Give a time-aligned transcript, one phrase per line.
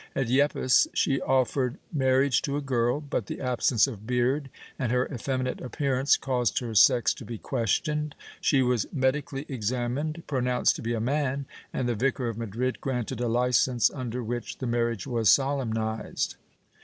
[0.15, 5.05] At Yepes she ofTered marriage to a girl, but the absence of beard and her
[5.13, 10.95] effeminate appearance caused her sex to be questioned; she was medically examined, pronounced to be
[10.95, 15.29] a man and the Vicar of Madrid granted a licence under which the marriage was
[15.29, 16.35] solemnized.